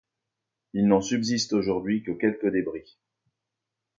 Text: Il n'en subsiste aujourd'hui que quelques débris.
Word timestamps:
Il 0.73 0.87
n'en 0.87 1.01
subsiste 1.03 1.53
aujourd'hui 1.53 2.01
que 2.01 2.11
quelques 2.13 2.51
débris. 2.51 2.97